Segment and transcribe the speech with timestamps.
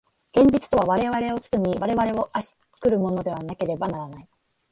[0.35, 4.27] 現実とは我々を包み、我々を圧し来るものでなければならない。